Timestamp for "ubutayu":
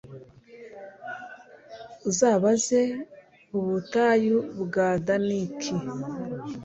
3.57-4.37